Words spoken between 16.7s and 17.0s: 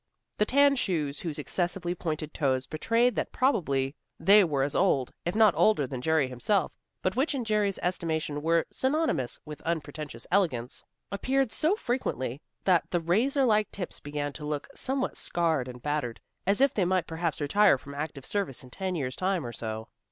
they